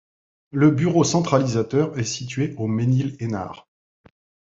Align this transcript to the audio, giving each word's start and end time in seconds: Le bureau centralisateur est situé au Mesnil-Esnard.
Le 0.49 0.71
bureau 0.71 1.03
centralisateur 1.03 1.95
est 1.99 2.03
situé 2.05 2.55
au 2.57 2.65
Mesnil-Esnard. 2.67 3.69